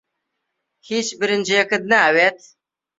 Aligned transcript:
هیچ 0.89 1.07
برنجێکت 1.19 1.83
ناوێت؟ 1.91 2.37